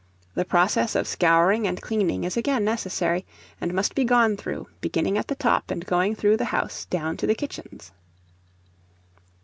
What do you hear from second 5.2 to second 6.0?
the top, and